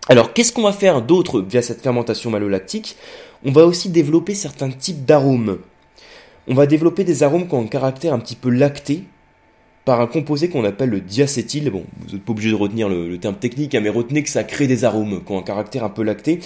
Alors 0.08 0.32
qu'est-ce 0.32 0.54
qu'on 0.54 0.64
va 0.64 0.72
faire 0.72 1.02
d'autre 1.02 1.42
via 1.42 1.62
cette 1.62 1.82
fermentation 1.82 2.30
malolactique? 2.30 2.96
On 3.44 3.52
va 3.52 3.66
aussi 3.66 3.90
développer 3.90 4.34
certains 4.34 4.70
types 4.72 5.04
d'arômes 5.04 5.60
on 6.48 6.54
va 6.54 6.66
développer 6.66 7.04
des 7.04 7.24
arômes 7.24 7.48
qui 7.48 7.54
ont 7.56 7.64
un 7.64 7.68
caractère 7.68 8.14
un 8.14 8.20
petit 8.20 8.36
peu 8.36 8.50
lacté 8.50 9.04
par 9.86 10.02
un 10.02 10.08
composé 10.08 10.50
qu'on 10.50 10.66
appelle 10.66 10.90
le 10.90 11.00
diacétyl. 11.00 11.70
Bon, 11.70 11.86
vous 12.00 12.14
n'êtes 12.14 12.24
pas 12.24 12.32
obligé 12.32 12.50
de 12.50 12.56
retenir 12.56 12.90
le, 12.90 13.18
terme 13.18 13.36
technique, 13.36 13.76
hein, 13.76 13.80
mais 13.82 13.90
retenez 13.90 14.24
que 14.24 14.30
ça 14.30 14.44
crée 14.44 14.68
des 14.68 14.84
arômes 14.84 15.24
qui 15.24 15.32
ont 15.32 15.40
un 15.40 15.44
caractère 15.44 15.84
un 15.84 15.90
peu 15.90 16.04
lacté. 16.04 16.40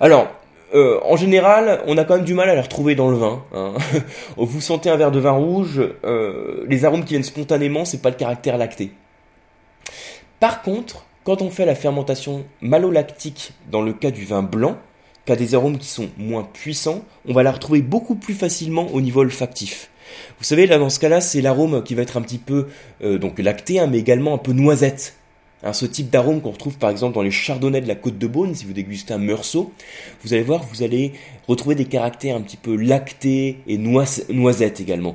Alors, 0.00 0.28
euh, 0.74 0.98
en 1.04 1.16
général, 1.16 1.82
on 1.86 1.98
a 1.98 2.04
quand 2.04 2.16
même 2.16 2.24
du 2.24 2.34
mal 2.34 2.48
à 2.48 2.54
les 2.54 2.60
retrouver 2.60 2.94
dans 2.94 3.10
le 3.10 3.16
vin. 3.16 3.44
Hein. 3.54 3.72
vous 4.36 4.60
sentez 4.60 4.90
un 4.90 4.96
verre 4.96 5.10
de 5.10 5.20
vin 5.20 5.32
rouge, 5.32 5.80
euh, 6.04 6.64
les 6.68 6.84
arômes 6.84 7.04
qui 7.04 7.10
viennent 7.10 7.22
spontanément, 7.22 7.84
c'est 7.84 8.02
pas 8.02 8.10
le 8.10 8.16
caractère 8.16 8.58
lacté. 8.58 8.92
Par 10.40 10.62
contre, 10.62 11.04
quand 11.24 11.40
on 11.40 11.50
fait 11.50 11.66
la 11.66 11.74
fermentation 11.74 12.44
malolactique 12.60 13.52
dans 13.70 13.80
le 13.82 13.92
cas 13.92 14.10
du 14.10 14.24
vin 14.24 14.42
blanc, 14.42 14.76
qu'à 15.24 15.36
des 15.36 15.54
arômes 15.54 15.78
qui 15.78 15.88
sont 15.88 16.08
moins 16.18 16.42
puissants, 16.42 17.04
on 17.26 17.32
va 17.32 17.42
la 17.42 17.52
retrouver 17.52 17.82
beaucoup 17.82 18.14
plus 18.14 18.34
facilement 18.34 18.88
au 18.92 19.00
niveau 19.00 19.20
olfactif. 19.20 19.90
Vous 20.38 20.44
savez, 20.44 20.66
là 20.66 20.78
dans 20.78 20.90
ce 20.90 20.98
cas-là, 21.00 21.20
c'est 21.20 21.40
l'arôme 21.40 21.82
qui 21.82 21.94
va 21.94 22.02
être 22.02 22.16
un 22.16 22.22
petit 22.22 22.38
peu 22.38 22.66
euh, 23.02 23.18
donc 23.18 23.38
lacté, 23.38 23.78
hein, 23.78 23.86
mais 23.86 23.98
également 23.98 24.34
un 24.34 24.38
peu 24.38 24.52
noisette. 24.52 25.16
Ce 25.70 25.86
type 25.86 26.10
d'arôme 26.10 26.40
qu'on 26.40 26.50
retrouve 26.50 26.76
par 26.76 26.90
exemple 26.90 27.14
dans 27.14 27.22
les 27.22 27.30
chardonnays 27.30 27.80
de 27.80 27.86
la 27.88 27.94
côte 27.94 28.18
de 28.18 28.26
Beaune, 28.26 28.54
si 28.54 28.64
vous 28.64 28.72
dégustez 28.72 29.14
un 29.14 29.18
meursault, 29.18 29.72
vous 30.24 30.34
allez 30.34 30.42
voir, 30.42 30.64
vous 30.64 30.82
allez 30.82 31.12
retrouver 31.46 31.76
des 31.76 31.84
caractères 31.84 32.34
un 32.34 32.40
petit 32.40 32.56
peu 32.56 32.74
lactés 32.74 33.58
et 33.68 33.78
noisettes 33.78 34.80
également. 34.80 35.14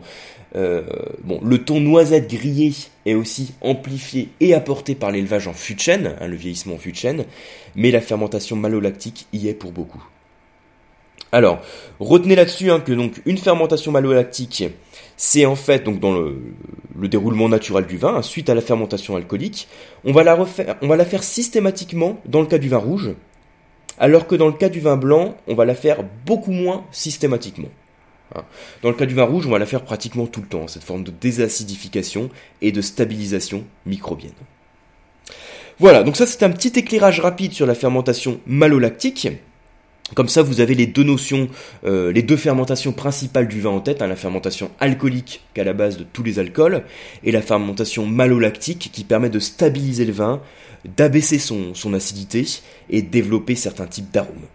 Euh, 0.56 0.84
bon, 1.24 1.40
le 1.44 1.58
ton 1.58 1.82
noisette 1.82 2.30
grillé 2.30 2.74
est 3.06 3.14
aussi 3.14 3.54
amplifié 3.62 4.30
et 4.40 4.54
apporté 4.54 4.96
par 4.96 5.12
l'élevage 5.12 5.48
en 5.48 5.54
fût 5.54 5.78
chêne, 5.78 6.16
hein, 6.20 6.28
le 6.28 6.38
vieillissement 6.38 6.76
en 6.76 6.78
fût 6.78 6.96
chêne, 6.96 7.26
mais 7.76 7.92
la 7.92 8.02
fermentation 8.02 8.56
malolactique 8.56 9.28
y 9.34 9.50
est 9.50 9.54
pour 9.54 9.74
beaucoup. 9.74 10.04
Alors, 11.34 11.60
retenez 12.00 12.36
là-dessus 12.36 12.72
hein, 12.72 12.80
que 12.80 12.94
donc 12.94 13.22
une 13.26 13.38
fermentation 13.38 13.92
malolactique, 13.92 14.64
c'est 15.18 15.46
en 15.46 15.58
fait 15.58 15.84
donc 15.84 16.00
dans 16.00 16.14
le, 16.14 16.42
déroulement 17.06 17.48
naturel 17.50 17.86
du 17.86 17.98
vin, 17.98 18.22
suite 18.24 18.50
à 18.50 18.56
la 18.56 18.62
fermentation 18.62 19.16
alcoolique, 19.16 19.68
on 20.04 20.12
va 20.12 20.24
la 20.24 20.34
refaire, 20.34 20.76
on 20.82 20.88
va 20.88 20.96
la 20.96 21.06
faire 21.06 21.24
systématiquement 21.24 22.20
dans 22.26 22.42
le 22.42 22.48
cas 22.48 22.58
du 22.58 22.70
vin 22.70 22.78
rouge, 22.78 23.12
alors 24.00 24.26
que 24.26 24.36
dans 24.36 24.48
le 24.48 24.54
cas 24.54 24.70
du 24.70 24.80
vin 24.80 24.98
blanc, 24.98 25.36
on 25.48 25.54
va 25.54 25.66
la 25.66 25.76
faire 25.76 26.04
beaucoup 26.26 26.52
moins 26.52 26.86
systématiquement. 26.92 27.70
Hein. 28.36 28.44
Dans 28.82 28.90
le 28.90 28.96
cas 28.96 29.06
du 29.06 29.14
vin 29.14 29.24
rouge, 29.24 29.46
on 29.46 29.52
va 29.52 29.60
la 29.60 29.66
faire 29.66 29.84
pratiquement 29.84 30.26
tout 30.26 30.42
le 30.42 30.48
temps, 30.48 30.68
cette 30.68 30.84
forme 30.84 31.04
de 31.04 31.12
désacidification 31.12 32.30
et 32.62 32.72
de 32.72 32.82
stabilisation 32.82 33.64
microbienne. 33.86 34.32
Voilà, 35.80 36.04
donc 36.04 36.16
ça 36.16 36.26
c'est 36.26 36.44
un 36.44 36.50
petit 36.50 36.80
éclairage 36.80 37.20
rapide 37.20 37.54
sur 37.54 37.68
la 37.68 37.76
fermentation 37.76 38.40
malolactique. 38.48 39.28
Comme 40.16 40.30
ça, 40.30 40.42
vous 40.42 40.62
avez 40.62 40.74
les 40.74 40.86
deux 40.86 41.04
notions, 41.04 41.50
euh, 41.86 42.14
les 42.14 42.22
deux 42.22 42.38
fermentations 42.38 42.94
principales 42.94 43.48
du 43.48 43.60
vin 43.60 43.72
en 43.72 43.82
tête, 43.82 44.02
hein, 44.02 44.08
la 44.08 44.16
fermentation 44.16 44.72
alcoolique 44.80 45.42
qui 45.54 45.60
est 45.60 45.62
à 45.62 45.66
la 45.66 45.74
base 45.74 45.98
de 45.98 46.06
tous 46.06 46.24
les 46.24 46.40
alcools, 46.40 46.84
et 47.24 47.32
la 47.32 47.42
fermentation 47.42 48.06
malolactique 48.06 48.90
qui 48.94 49.04
permet 49.04 49.30
de 49.30 49.40
stabiliser 49.40 50.06
le 50.06 50.14
vin, 50.14 50.42
d'abaisser 50.86 51.40
son, 51.40 51.74
son 51.74 51.94
acidité 51.94 52.46
et 52.90 53.02
développer 53.02 53.56
certains 53.56 53.88
types 53.88 54.12
d'arômes. 54.12 54.48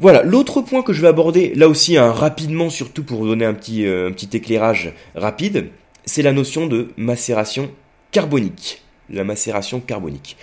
Voilà, 0.00 0.22
l'autre 0.22 0.62
point 0.62 0.82
que 0.82 0.94
je 0.94 1.02
vais 1.02 1.08
aborder, 1.08 1.52
là 1.54 1.68
aussi 1.68 1.96
hein, 1.96 2.10
rapidement, 2.10 2.70
surtout 2.70 3.04
pour 3.04 3.24
donner 3.24 3.44
un 3.44 3.54
petit, 3.54 3.86
euh, 3.86 4.08
un 4.08 4.12
petit 4.12 4.34
éclairage 4.36 4.94
rapide, 5.14 5.68
c'est 6.06 6.22
la 6.22 6.32
notion 6.32 6.66
de 6.66 6.88
macération 6.96 7.70
carbonique. 8.10 8.82
La 9.10 9.24
macération 9.24 9.80
carbonique. 9.80 10.36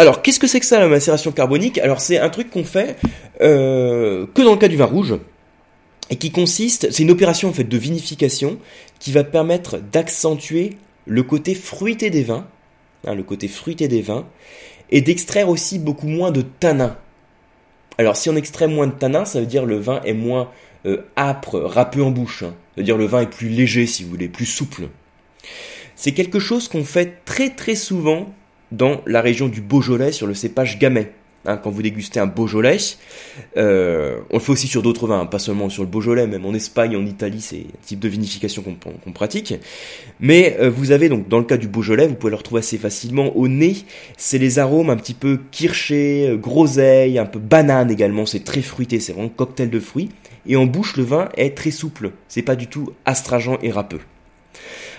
Alors, 0.00 0.22
qu'est-ce 0.22 0.40
que 0.40 0.46
c'est 0.46 0.60
que 0.60 0.64
ça 0.64 0.80
la 0.80 0.88
macération 0.88 1.30
carbonique? 1.30 1.76
Alors, 1.76 2.00
c'est 2.00 2.16
un 2.16 2.30
truc 2.30 2.48
qu'on 2.48 2.64
fait 2.64 2.96
euh, 3.42 4.24
que 4.32 4.40
dans 4.40 4.52
le 4.52 4.56
cas 4.56 4.68
du 4.68 4.78
vin 4.78 4.86
rouge 4.86 5.14
et 6.08 6.16
qui 6.16 6.30
consiste, 6.30 6.90
c'est 6.90 7.02
une 7.02 7.10
opération 7.10 7.50
en 7.50 7.52
fait 7.52 7.64
de 7.64 7.76
vinification 7.76 8.58
qui 8.98 9.12
va 9.12 9.24
permettre 9.24 9.76
d'accentuer 9.76 10.78
le 11.04 11.22
côté 11.22 11.54
fruité 11.54 12.08
des 12.08 12.22
vins, 12.22 12.46
hein, 13.06 13.14
le 13.14 13.22
côté 13.22 13.46
fruité 13.46 13.88
des 13.88 14.00
vins, 14.00 14.26
et 14.90 15.02
d'extraire 15.02 15.50
aussi 15.50 15.78
beaucoup 15.78 16.08
moins 16.08 16.30
de 16.30 16.40
tanins. 16.40 16.96
Alors 17.98 18.16
si 18.16 18.30
on 18.30 18.36
extrait 18.36 18.68
moins 18.68 18.86
de 18.86 18.94
tanins, 18.94 19.26
ça 19.26 19.38
veut 19.38 19.46
dire 19.46 19.66
le 19.66 19.76
vin 19.76 20.00
est 20.06 20.14
moins 20.14 20.50
euh, 20.86 21.02
âpre, 21.18 21.60
râpeux 21.60 22.02
en 22.02 22.10
bouche. 22.10 22.42
Hein. 22.42 22.54
Ça 22.74 22.78
veut 22.78 22.84
dire 22.84 22.96
le 22.96 23.04
vin 23.04 23.20
est 23.20 23.30
plus 23.30 23.50
léger 23.50 23.84
si 23.84 24.02
vous 24.02 24.08
voulez, 24.08 24.30
plus 24.30 24.46
souple. 24.46 24.88
C'est 25.94 26.12
quelque 26.12 26.38
chose 26.38 26.68
qu'on 26.68 26.84
fait 26.84 27.22
très 27.26 27.50
très 27.50 27.74
souvent 27.74 28.32
dans 28.72 29.00
la 29.06 29.20
région 29.20 29.48
du 29.48 29.60
Beaujolais 29.60 30.12
sur 30.12 30.26
le 30.26 30.34
cépage 30.34 30.78
Gamay. 30.78 31.12
Hein, 31.46 31.56
quand 31.56 31.70
vous 31.70 31.80
dégustez 31.80 32.20
un 32.20 32.26
Beaujolais, 32.26 32.76
euh, 33.56 34.18
on 34.28 34.34
le 34.34 34.40
fait 34.40 34.52
aussi 34.52 34.66
sur 34.66 34.82
d'autres 34.82 35.06
vins, 35.06 35.20
hein, 35.20 35.26
pas 35.26 35.38
seulement 35.38 35.70
sur 35.70 35.82
le 35.82 35.88
Beaujolais, 35.88 36.26
même 36.26 36.44
en 36.44 36.52
Espagne, 36.52 36.94
en 36.96 37.06
Italie, 37.06 37.40
c'est 37.40 37.60
un 37.60 37.86
type 37.86 37.98
de 37.98 38.08
vinification 38.08 38.62
qu'on 38.62 39.12
pratique. 39.12 39.54
Mais 40.20 40.58
euh, 40.60 40.68
vous 40.68 40.90
avez 40.90 41.08
donc, 41.08 41.28
dans 41.28 41.38
le 41.38 41.44
cas 41.44 41.56
du 41.56 41.66
Beaujolais, 41.66 42.06
vous 42.08 42.14
pouvez 42.14 42.30
le 42.30 42.36
retrouver 42.36 42.58
assez 42.58 42.76
facilement 42.76 43.34
au 43.38 43.48
nez, 43.48 43.76
c'est 44.18 44.36
les 44.36 44.58
arômes 44.58 44.90
un 44.90 44.96
petit 44.96 45.14
peu 45.14 45.40
kirché, 45.50 46.28
euh, 46.28 46.36
groseille, 46.36 47.18
un 47.18 47.24
peu 47.24 47.38
banane 47.38 47.90
également, 47.90 48.26
c'est 48.26 48.44
très 48.44 48.60
fruité, 48.60 49.00
c'est 49.00 49.14
vraiment 49.14 49.30
cocktail 49.30 49.70
de 49.70 49.80
fruits. 49.80 50.10
Et 50.46 50.56
en 50.56 50.66
bouche, 50.66 50.98
le 50.98 51.04
vin 51.04 51.30
est 51.38 51.56
très 51.56 51.70
souple, 51.70 52.10
c'est 52.28 52.42
pas 52.42 52.54
du 52.54 52.66
tout 52.66 52.92
astringent 53.06 53.58
et 53.62 53.70
râpeux. 53.70 54.00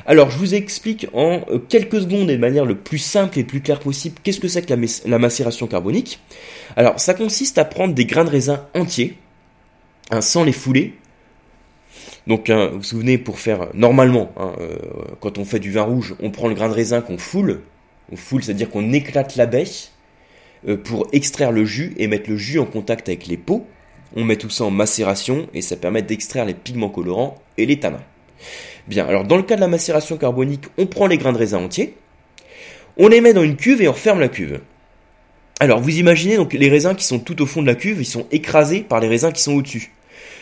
Alors, 0.05 0.31
je 0.31 0.37
vous 0.37 0.55
explique 0.55 1.07
en 1.13 1.41
euh, 1.49 1.59
quelques 1.59 2.01
secondes 2.01 2.29
et 2.29 2.35
de 2.35 2.41
manière 2.41 2.65
le 2.65 2.75
plus 2.75 2.97
simple 2.97 3.37
et 3.37 3.41
le 3.41 3.47
plus 3.47 3.61
claire 3.61 3.79
possible 3.79 4.15
qu'est-ce 4.23 4.39
que 4.39 4.47
c'est 4.47 4.63
que 4.63 4.73
la, 5.05 5.19
macération 5.19 5.67
carbonique. 5.67 6.19
Alors, 6.75 6.99
ça 6.99 7.13
consiste 7.13 7.57
à 7.57 7.65
prendre 7.65 7.93
des 7.93 8.05
grains 8.05 8.23
de 8.23 8.29
raisin 8.29 8.65
entiers, 8.73 9.17
hein, 10.09 10.21
sans 10.21 10.43
les 10.43 10.51
fouler. 10.51 10.95
Donc, 12.27 12.49
hein, 12.49 12.69
vous 12.71 12.77
vous 12.77 12.83
souvenez, 12.83 13.17
pour 13.17 13.39
faire 13.39 13.67
normalement, 13.73 14.31
hein, 14.37 14.53
euh, 14.59 14.77
quand 15.19 15.37
on 15.37 15.45
fait 15.45 15.59
du 15.59 15.71
vin 15.71 15.83
rouge, 15.83 16.15
on 16.19 16.31
prend 16.31 16.47
le 16.47 16.55
grain 16.55 16.69
de 16.69 16.73
raisin 16.73 17.01
qu'on 17.01 17.17
foule. 17.17 17.61
On 18.11 18.15
foule, 18.15 18.43
c'est-à-dire 18.43 18.69
qu'on 18.69 18.93
éclate 18.93 19.35
la 19.35 19.45
baie 19.45 19.65
euh, 20.67 20.77
pour 20.77 21.07
extraire 21.11 21.51
le 21.51 21.65
jus 21.65 21.93
et 21.97 22.07
mettre 22.07 22.29
le 22.29 22.37
jus 22.37 22.59
en 22.59 22.65
contact 22.65 23.07
avec 23.09 23.27
les 23.27 23.37
peaux. 23.37 23.65
On 24.15 24.23
met 24.23 24.35
tout 24.35 24.49
ça 24.49 24.65
en 24.65 24.71
macération 24.71 25.47
et 25.53 25.61
ça 25.61 25.77
permet 25.77 26.01
d'extraire 26.01 26.45
les 26.45 26.53
pigments 26.53 26.89
colorants 26.89 27.35
et 27.57 27.65
les 27.65 27.79
tanins. 27.79 28.03
Bien, 28.88 29.05
alors 29.05 29.25
dans 29.25 29.38
le 29.38 29.43
cas 29.43 29.55
de 29.55 29.61
la 29.61 29.67
macération 29.67 30.17
carbonique, 30.17 30.65
on 30.77 30.88
prend 30.88 31.07
les 31.07 31.17
grains 31.17 31.33
de 31.33 31.38
raisin 31.38 31.59
entiers, 31.59 31.95
on 32.97 33.07
les 33.07 33.21
met 33.21 33.33
dans 33.33 33.43
une 33.43 33.55
cuve 33.55 33.81
et 33.81 33.88
on 33.88 33.93
referme 33.93 34.19
la 34.19 34.29
cuve. 34.29 34.59
Alors 35.59 35.79
vous 35.79 35.97
imaginez 35.97 36.38
donc 36.38 36.53
les 36.53 36.69
raisins 36.69 36.95
qui 36.95 37.05
sont 37.05 37.19
tout 37.19 37.41
au 37.41 37.45
fond 37.45 37.61
de 37.61 37.67
la 37.67 37.75
cuve, 37.75 38.01
ils 38.01 38.05
sont 38.05 38.25
écrasés 38.31 38.81
par 38.81 39.00
les 39.00 39.07
raisins 39.07 39.31
qui 39.31 39.41
sont 39.41 39.53
au-dessus. 39.53 39.91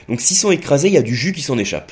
Donc 0.08 0.22
s'ils 0.22 0.38
sont 0.38 0.52
écrasés, 0.52 0.88
il 0.88 0.94
y 0.94 0.98
a 0.98 1.02
du 1.02 1.16
jus 1.16 1.34
qui 1.34 1.42
s'en 1.42 1.58
échappe. 1.58 1.92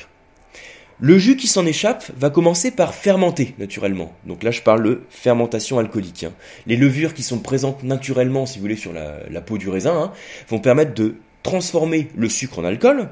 Le 1.00 1.16
jus 1.16 1.36
qui 1.36 1.46
s'en 1.46 1.64
échappe 1.64 2.10
va 2.16 2.28
commencer 2.28 2.72
par 2.72 2.92
fermenter 2.92 3.54
naturellement. 3.58 4.12
Donc 4.26 4.42
là 4.42 4.50
je 4.50 4.62
parle 4.62 4.82
de 4.82 5.02
fermentation 5.10 5.78
alcoolique. 5.78 6.24
Hein. 6.24 6.32
Les 6.66 6.76
levures 6.76 7.14
qui 7.14 7.22
sont 7.22 7.38
présentes 7.38 7.84
naturellement, 7.84 8.46
si 8.46 8.58
vous 8.58 8.62
voulez, 8.62 8.76
sur 8.76 8.92
la, 8.92 9.40
peau 9.40 9.58
du 9.58 9.68
raisin, 9.68 9.94
hein, 9.94 10.12
vont 10.48 10.58
permettre 10.58 10.94
de 10.94 11.14
transformer 11.48 12.08
le 12.14 12.28
sucre 12.28 12.58
en 12.58 12.64
alcool. 12.64 13.08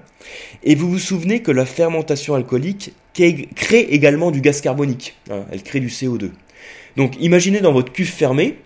Et 0.63 0.75
vous 0.75 0.91
vous 0.91 0.99
souvenez 0.99 1.41
que 1.41 1.51
la 1.51 1.65
fermentation 1.65 2.35
alcoolique 2.35 2.93
crée 3.15 3.81
également 3.91 4.31
du 4.31 4.43
gaz 4.43 4.61
carbonique. 4.61 5.17
Hein, 5.31 5.47
elle 5.51 5.63
crée 5.63 5.81
du 5.81 5.89
CO2. 5.89 6.31
Donc 6.97 7.15
imaginez 7.19 7.61
dans 7.61 7.73
votre 7.73 7.93
cuve 7.93 8.11
fermée, 8.11 8.59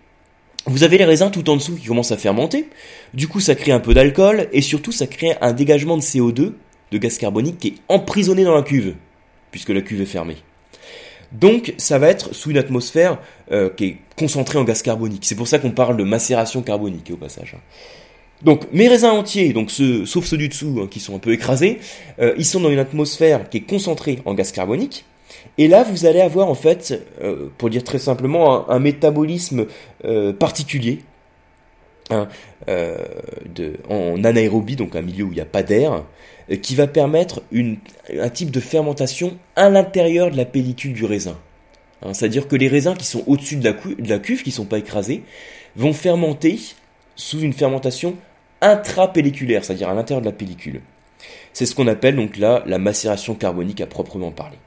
vous 0.66 0.82
avez 0.82 0.98
les 0.98 1.04
raisins 1.04 1.30
tout 1.30 1.48
en 1.48 1.56
dessous 1.56 1.76
qui 1.76 1.86
commencent 1.86 2.10
à 2.10 2.16
fermenter. 2.16 2.66
Du 3.14 3.28
coup, 3.28 3.38
ça 3.38 3.54
crée 3.54 3.70
un 3.70 3.78
peu 3.78 3.94
d'alcool 3.94 4.48
et 4.52 4.60
surtout, 4.60 4.92
ça 4.92 5.06
crée 5.06 5.36
un 5.40 5.52
dégagement 5.52 5.96
de 5.96 6.02
CO2, 6.02 6.52
de 6.90 6.98
gaz 6.98 7.16
carbonique, 7.16 7.58
qui 7.58 7.68
est 7.68 7.74
emprisonné 7.88 8.42
dans 8.44 8.54
la 8.54 8.62
cuve, 8.62 8.94
puisque 9.52 9.70
la 9.70 9.80
cuve 9.82 10.02
est 10.02 10.06
fermée. 10.06 10.36
Donc, 11.32 11.74
ça 11.78 11.98
va 11.98 12.08
être 12.08 12.34
sous 12.34 12.50
une 12.50 12.58
atmosphère 12.58 13.18
euh, 13.52 13.70
qui 13.70 13.84
est 13.84 13.96
concentrée 14.16 14.58
en 14.58 14.64
gaz 14.64 14.82
carbonique. 14.82 15.24
C'est 15.24 15.36
pour 15.36 15.48
ça 15.48 15.60
qu'on 15.60 15.70
parle 15.70 15.96
de 15.96 16.04
macération 16.04 16.60
carbonique 16.60 17.10
au 17.12 17.16
passage. 17.16 17.56
Donc 18.42 18.72
mes 18.72 18.88
raisins 18.88 19.10
entiers, 19.10 19.52
donc 19.52 19.70
ceux, 19.70 20.06
sauf 20.06 20.24
ceux 20.24 20.38
du 20.38 20.48
dessous 20.48 20.80
hein, 20.82 20.88
qui 20.90 21.00
sont 21.00 21.14
un 21.14 21.18
peu 21.18 21.32
écrasés, 21.32 21.78
euh, 22.20 22.34
ils 22.38 22.44
sont 22.44 22.60
dans 22.60 22.70
une 22.70 22.78
atmosphère 22.78 23.48
qui 23.48 23.58
est 23.58 23.62
concentrée 23.62 24.20
en 24.24 24.34
gaz 24.34 24.52
carbonique. 24.52 25.04
Et 25.58 25.68
là, 25.68 25.84
vous 25.84 26.06
allez 26.06 26.20
avoir 26.20 26.48
en 26.48 26.54
fait, 26.54 27.06
euh, 27.22 27.48
pour 27.58 27.70
dire 27.70 27.84
très 27.84 27.98
simplement, 27.98 28.68
un, 28.70 28.78
métabolisme 28.78 29.66
euh, 30.04 30.32
particulier 30.32 31.00
hein, 32.10 32.28
en 33.88 34.24
anaérobie, 34.24 34.76
donc 34.76 34.96
un 34.96 35.02
milieu 35.02 35.24
où 35.24 35.32
il 35.32 35.36
n'y 35.36 35.40
a 35.40 35.46
pas 35.46 35.62
d'air, 35.62 36.04
qui 36.62 36.74
va 36.74 36.86
permettre 36.86 37.42
un 37.52 38.28
type 38.28 38.50
de 38.50 38.60
fermentation 38.60 39.36
à 39.54 39.68
l'intérieur 39.68 40.30
de 40.30 40.36
la 40.36 40.44
pellicule 40.44 40.94
du 40.94 41.04
raisin. 41.04 41.38
Hein, 42.02 42.14
c'est-à-dire 42.14 42.48
que 42.48 42.56
les 42.56 42.68
raisins 42.68 42.94
qui 42.96 43.06
sont 43.06 43.22
au-dessus 43.26 43.56
de 43.56 43.62
de 43.62 44.08
la 44.08 44.18
cuve, 44.18 44.42
qui 44.42 44.50
ne 44.50 44.54
sont 44.54 44.64
pas 44.64 44.78
écrasés, 44.78 45.22
vont 45.76 45.92
fermenter 45.92 46.58
sous 47.14 47.40
une 47.40 47.52
fermentation 47.52 48.16
intrapelliculaire, 48.60 49.64
c'est-à-dire 49.64 49.88
à, 49.88 49.94
l'intérieur 49.94 50.20
de 50.20 50.26
la 50.26 50.32
pellicule. 50.32 50.80
C'est 51.52 51.66
ce 51.66 51.74
qu'on 51.74 51.86
appelle 51.86 52.16
donc 52.16 52.36
là 52.36 52.62
la 52.66 52.78
macération 52.78 53.34
carbonique 53.34 53.80
à 53.80 53.86
proprement 53.86 54.30
parler. 54.30 54.58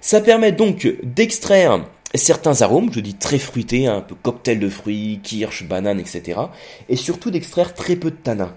Ça 0.00 0.20
permet 0.20 0.52
donc 0.52 0.88
d'extraire 1.02 1.84
certains 2.14 2.62
arômes, 2.62 2.92
je 2.92 3.00
dis 3.00 3.14
très 3.14 3.38
fruités, 3.38 3.86
un 3.86 4.00
peu 4.00 4.14
cocktail 4.14 4.58
de 4.58 4.68
fruits, 4.68 5.20
kirsch, 5.22 5.64
banane, 5.64 6.00
etc. 6.00 6.40
Et 6.88 6.96
surtout 6.96 7.30
d'extraire 7.30 7.74
très 7.74 7.96
peu 7.96 8.10
de 8.10 8.16
tanins. 8.16 8.54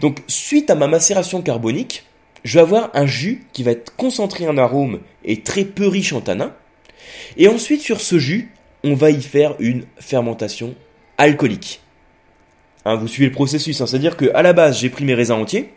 Donc 0.00 0.18
suite 0.26 0.70
à 0.70 0.74
ma 0.74 0.86
macération 0.86 1.42
carbonique, 1.42 2.04
je 2.44 2.54
vais 2.54 2.62
avoir 2.62 2.90
un 2.94 3.06
jus 3.06 3.44
qui 3.52 3.62
va 3.62 3.72
être 3.72 3.94
concentré 3.96 4.48
en 4.48 4.56
arômes 4.56 5.00
et 5.24 5.42
très 5.42 5.64
peu 5.64 5.86
riche 5.86 6.12
en 6.12 6.20
tanins. 6.20 6.54
Et 7.36 7.48
ensuite 7.48 7.80
sur 7.80 8.00
ce 8.00 8.18
jus, 8.18 8.50
on 8.82 8.94
va 8.94 9.10
y 9.10 9.22
faire 9.22 9.54
une 9.58 9.84
fermentation 9.98 10.74
alcoolique. 11.18 11.80
Hein, 12.84 12.96
vous 12.96 13.08
suivez 13.08 13.26
le 13.26 13.32
processus, 13.32 13.80
hein. 13.80 13.86
c'est-à-dire 13.86 14.16
qu'à 14.16 14.42
la 14.42 14.52
base, 14.52 14.78
j'ai 14.78 14.88
pris 14.88 15.04
mes 15.04 15.14
raisins 15.14 15.32
entiers, 15.32 15.70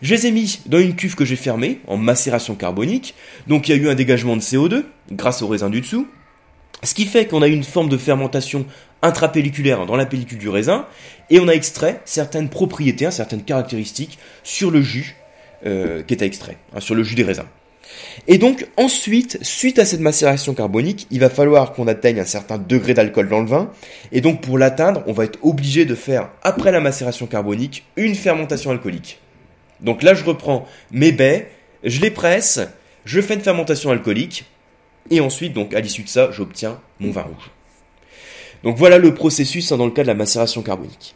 je 0.00 0.14
les 0.14 0.26
ai 0.26 0.32
mis 0.32 0.60
dans 0.66 0.78
une 0.78 0.96
cuve 0.96 1.14
que 1.14 1.26
j'ai 1.26 1.36
fermée, 1.36 1.80
en 1.86 1.98
macération 1.98 2.54
carbonique, 2.54 3.14
donc 3.46 3.68
il 3.68 3.76
y 3.76 3.78
a 3.78 3.82
eu 3.82 3.88
un 3.88 3.94
dégagement 3.94 4.36
de 4.36 4.40
CO2, 4.40 4.84
grâce 5.12 5.42
aux 5.42 5.48
raisins 5.48 5.70
du 5.70 5.82
dessous, 5.82 6.06
ce 6.82 6.94
qui 6.94 7.04
fait 7.04 7.26
qu'on 7.26 7.42
a 7.42 7.48
eu 7.48 7.52
une 7.52 7.64
forme 7.64 7.90
de 7.90 7.98
fermentation 7.98 8.64
intrapelliculaire 9.02 9.84
dans 9.84 9.96
la 9.96 10.06
pellicule 10.06 10.38
du 10.38 10.48
raisin, 10.48 10.86
et 11.28 11.40
on 11.40 11.48
a 11.48 11.52
extrait 11.52 12.00
certaines 12.06 12.48
propriétés, 12.48 13.06
hein, 13.06 13.10
certaines 13.10 13.42
caractéristiques 13.42 14.18
sur 14.42 14.70
le 14.70 14.80
jus 14.80 15.16
euh, 15.66 16.02
qui 16.02 16.14
est 16.14 16.22
extrait, 16.22 16.56
sur 16.78 16.94
le 16.94 17.02
jus 17.02 17.16
des 17.16 17.24
raisins. 17.24 17.46
Et 18.28 18.38
donc 18.38 18.66
ensuite, 18.76 19.38
suite 19.42 19.78
à 19.78 19.84
cette 19.84 20.00
macération 20.00 20.54
carbonique, 20.54 21.06
il 21.10 21.20
va 21.20 21.30
falloir 21.30 21.72
qu'on 21.72 21.88
atteigne 21.88 22.20
un 22.20 22.24
certain 22.24 22.58
degré 22.58 22.94
d'alcool 22.94 23.28
dans 23.28 23.40
le 23.40 23.46
vin. 23.46 23.70
Et 24.12 24.20
donc 24.20 24.40
pour 24.40 24.58
l'atteindre, 24.58 25.02
on 25.06 25.12
va 25.12 25.24
être 25.24 25.38
obligé 25.42 25.84
de 25.84 25.94
faire, 25.94 26.30
après 26.42 26.72
la 26.72 26.80
macération 26.80 27.26
carbonique, 27.26 27.84
une 27.96 28.14
fermentation 28.14 28.70
alcoolique. 28.70 29.20
Donc 29.80 30.02
là, 30.02 30.14
je 30.14 30.24
reprends 30.24 30.66
mes 30.90 31.12
baies, 31.12 31.50
je 31.84 32.00
les 32.00 32.10
presse, 32.10 32.60
je 33.04 33.20
fais 33.20 33.34
une 33.34 33.40
fermentation 33.40 33.90
alcoolique, 33.90 34.44
et 35.10 35.20
ensuite, 35.20 35.54
donc 35.54 35.74
à 35.74 35.80
l'issue 35.80 36.02
de 36.02 36.08
ça, 36.08 36.30
j'obtiens 36.30 36.78
mon 36.98 37.10
vin 37.10 37.22
rouge. 37.22 37.50
Donc 38.62 38.76
voilà 38.76 38.98
le 38.98 39.14
processus 39.14 39.72
hein, 39.72 39.78
dans 39.78 39.86
le 39.86 39.90
cas 39.90 40.02
de 40.02 40.08
la 40.08 40.14
macération 40.14 40.62
carbonique. 40.62 41.14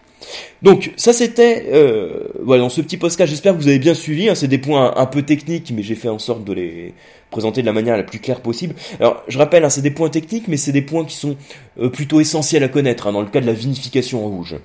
Donc 0.63 0.93
ça 0.97 1.13
c'était 1.13 1.67
euh, 1.73 2.29
voilà 2.43 2.63
dans 2.63 2.69
ce 2.69 2.81
petit 2.81 2.97
podcast. 2.97 3.31
J'espère 3.31 3.55
que 3.55 3.59
vous 3.59 3.69
avez 3.69 3.79
bien 3.79 3.95
suivi. 3.95 4.29
Hein, 4.29 4.35
c'est 4.35 4.49
des 4.49 4.59
points 4.59 4.95
un, 4.97 5.07
peu 5.07 5.23
techniques, 5.23 5.73
mais 5.75 5.83
j'ai 5.83 5.95
fait 5.95 6.09
en 6.09 6.19
sorte 6.19 6.45
de 6.45 6.53
les 6.53 6.95
présenter 7.31 7.63
de 7.63 7.67
la 7.67 7.73
manière 7.73 7.97
la 7.97 8.03
plus 8.03 8.21
claire 8.21 8.41
possible. 8.41 8.75
Alors 9.01 9.23
je 9.29 9.39
rappelle, 9.39 9.65
hein, 9.65 9.71
c'est 9.71 9.83
des 9.83 9.91
points 9.91 10.11
techniques, 10.11 10.49
mais 10.49 10.57
c'est 10.57 10.73
des 10.73 10.83
points 10.83 11.05
qui 11.05 11.17
sont 11.17 11.37
euh, 11.81 11.89
plutôt 11.89 12.21
essentiels 12.21 12.63
à 12.63 12.69
connaître 12.69 13.07
hein, 13.07 13.13
dans 13.13 13.23
le 13.23 13.29
cas 13.29 13.41
de 13.41 13.47
la 13.47 13.53
vinification 13.53 14.25
en 14.25 14.29
rouge. 14.29 14.57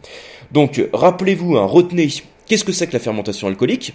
Donc 0.51 0.81
rappelez-vous, 0.93 1.65
retenez 1.67 2.09
qu'est-ce 2.47 2.63
que 2.63 2.71
c'est 2.71 2.88
que 2.88 2.93
la 2.93 2.99
fermentation 2.99 3.47
alcoolique? 3.47 3.93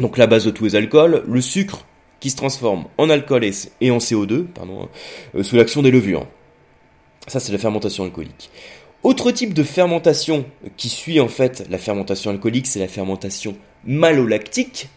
Donc 0.00 0.18
la 0.18 0.26
base 0.26 0.44
de 0.44 0.50
tous 0.50 0.64
les 0.64 0.76
alcools, 0.76 1.22
le 1.26 1.40
sucre 1.40 1.84
qui 2.20 2.30
se 2.30 2.36
transforme 2.36 2.86
en 2.98 3.10
alcool 3.10 3.44
et 3.44 3.90
en 3.90 3.98
CO2, 3.98 4.44
pardon, 4.44 4.88
euh, 5.34 5.42
sous 5.42 5.56
l'action 5.56 5.82
des 5.82 5.90
levures. 5.90 6.26
Ça 7.26 7.38
c'est 7.38 7.52
la 7.52 7.58
fermentation 7.58 8.04
alcoolique. 8.04 8.50
Autre 9.04 9.30
type 9.32 9.52
de 9.52 9.62
fermentation 9.62 10.46
qui 10.78 10.88
suit 10.88 11.20
en 11.20 11.28
fait 11.28 11.66
la 11.68 11.76
fermentation 11.76 12.30
alcoolique, 12.30 12.66
c'est 12.66 12.80
la 12.80 12.88
fermentation 12.88 13.54
malolactique, 13.84 14.88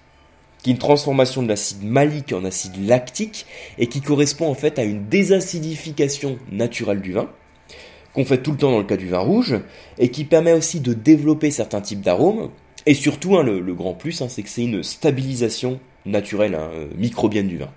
qui 0.64 0.70
est 0.70 0.74
une 0.74 0.80
transformation 0.80 1.44
de 1.44 1.50
l'acide 1.50 1.84
malique 1.84 2.32
en 2.32 2.46
acide 2.46 2.88
lactique 2.88 3.46
et 3.78 3.88
qui 3.88 4.00
correspond 4.00 4.48
en 4.48 4.54
fait 4.54 4.80
à 4.80 4.86
une 4.86 5.10
désacidification 5.10 6.40
naturelle 6.54 7.02
du 7.02 7.12
vin, 7.12 7.30
qu'on 8.14 8.24
fait 8.24 8.42
tout 8.42 8.54
le 8.54 8.58
temps 8.58 8.72
dans 8.72 8.78
le 8.78 8.86
cas 8.86 8.96
du 8.96 9.10
vin 9.10 9.20
rouge, 9.20 9.60
et 9.98 10.10
qui 10.10 10.24
permet 10.24 10.54
aussi 10.54 10.80
de 10.80 10.94
développer 10.94 11.52
certains 11.52 11.82
types 11.82 12.00
d'arômes, 12.00 12.52
et 12.86 12.94
surtout 12.94 13.36
hein, 13.36 13.44
le, 13.44 13.74
grand 13.74 13.94
plus, 13.94 14.22
hein, 14.22 14.30
c'est 14.30 14.42
que 14.42 14.50
c'est 14.50 14.64
une 14.64 14.84
stabilisation 14.84 15.82
naturelle 16.06 16.56
hein, 16.56 16.70
euh, 16.74 16.88
microbienne 16.96 17.50
du 17.50 17.58
vin. 17.58 17.70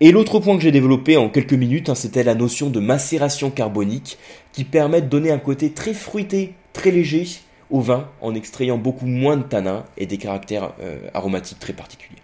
Et 0.00 0.10
l'autre 0.10 0.40
point 0.40 0.56
que 0.56 0.62
j'ai 0.62 0.72
développé 0.72 1.16
en 1.16 1.28
quelques 1.28 1.52
minutes, 1.52 1.88
hein, 1.88 1.94
c'était 1.94 2.24
la 2.24 2.34
notion 2.34 2.68
de 2.68 2.80
macération 2.80 3.50
carbonique 3.50 4.18
qui 4.52 4.64
permet 4.64 5.00
de 5.00 5.06
donner 5.06 5.30
un 5.30 5.38
côté 5.38 5.70
très 5.70 5.94
fruité, 5.94 6.54
très 6.72 6.90
léger 6.90 7.26
au 7.70 7.80
vin 7.80 8.08
en 8.20 8.34
extrayant 8.34 8.76
beaucoup 8.76 9.06
moins 9.06 9.36
de 9.36 9.42
tanins 9.42 9.84
et 9.96 10.06
des 10.06 10.18
caractères 10.18 10.72
euh, 10.80 10.98
aromatiques 11.14 11.60
très 11.60 11.72
particuliers. 11.72 12.18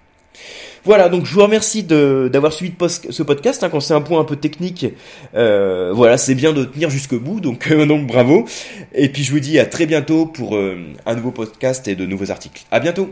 Voilà, 0.85 1.09
donc 1.09 1.27
je 1.27 1.35
vous 1.35 1.43
remercie 1.43 1.83
d'avoir 1.83 2.53
suivi 2.53 2.73
ce 2.89 3.23
podcast. 3.23 3.63
Hein, 3.63 3.69
quand 3.69 3.81
c'est 3.81 3.95
un 3.95 4.01
point 4.01 4.21
un 4.21 4.25
peu 4.25 4.37
technique, 4.37 4.87
euh, 5.35 5.93
voilà, 5.95 6.17
c'est 6.19 6.35
bien 6.35 6.53
de 6.53 6.65
tenir 6.65 6.89
jusqu'au 6.89 7.21
bout, 7.21 7.41
donc, 7.41 7.71
euh, 7.71 7.85
donc 7.85 8.07
bravo. 8.07 8.47
Et 8.95 9.11
puis 9.11 9.23
je 9.23 9.33
vous 9.33 9.41
dis 9.41 9.59
à 9.59 9.67
très 9.67 9.87
bientôt 9.87 10.27
pour 10.27 10.57
un 10.57 11.15
nouveau 11.15 11.31
podcast 11.31 11.87
et 11.87 11.95
de 11.95 12.07
nouveaux 12.07 12.31
articles. 12.31 12.63
À 12.71 12.81
bientôt 12.81 13.11